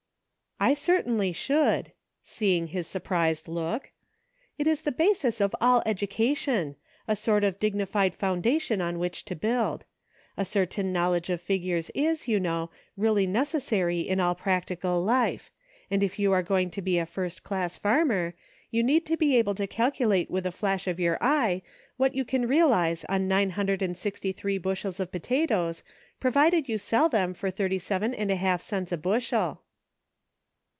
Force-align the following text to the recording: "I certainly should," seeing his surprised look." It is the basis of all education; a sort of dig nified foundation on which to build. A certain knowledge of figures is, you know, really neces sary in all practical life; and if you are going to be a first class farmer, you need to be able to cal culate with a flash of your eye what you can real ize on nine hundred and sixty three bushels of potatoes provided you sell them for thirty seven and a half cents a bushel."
"I 0.71 0.75
certainly 0.75 1.31
should," 1.33 1.91
seeing 2.21 2.67
his 2.67 2.85
surprised 2.85 3.47
look." 3.47 3.89
It 4.59 4.67
is 4.67 4.83
the 4.83 4.91
basis 4.91 5.41
of 5.41 5.55
all 5.59 5.81
education; 5.87 6.75
a 7.07 7.15
sort 7.15 7.43
of 7.43 7.57
dig 7.59 7.73
nified 7.73 8.13
foundation 8.13 8.79
on 8.79 8.99
which 8.99 9.25
to 9.25 9.35
build. 9.35 9.85
A 10.37 10.45
certain 10.45 10.93
knowledge 10.93 11.31
of 11.31 11.41
figures 11.41 11.89
is, 11.95 12.27
you 12.27 12.39
know, 12.39 12.69
really 12.95 13.25
neces 13.25 13.61
sary 13.61 14.01
in 14.01 14.19
all 14.19 14.35
practical 14.35 15.03
life; 15.03 15.49
and 15.89 16.03
if 16.03 16.19
you 16.19 16.31
are 16.31 16.43
going 16.43 16.69
to 16.69 16.81
be 16.83 16.99
a 16.99 17.07
first 17.07 17.43
class 17.43 17.75
farmer, 17.75 18.35
you 18.69 18.83
need 18.83 19.03
to 19.07 19.17
be 19.17 19.35
able 19.37 19.55
to 19.55 19.65
cal 19.65 19.89
culate 19.89 20.29
with 20.29 20.45
a 20.45 20.51
flash 20.51 20.85
of 20.85 20.99
your 20.99 21.17
eye 21.19 21.63
what 21.97 22.13
you 22.13 22.23
can 22.23 22.47
real 22.47 22.71
ize 22.71 23.03
on 23.05 23.27
nine 23.27 23.49
hundred 23.49 23.81
and 23.81 23.97
sixty 23.97 24.31
three 24.31 24.59
bushels 24.59 24.99
of 24.99 25.11
potatoes 25.11 25.81
provided 26.19 26.69
you 26.69 26.77
sell 26.77 27.09
them 27.09 27.33
for 27.33 27.49
thirty 27.49 27.79
seven 27.79 28.13
and 28.13 28.29
a 28.29 28.35
half 28.35 28.61
cents 28.61 28.91
a 28.91 28.97
bushel." 28.97 29.63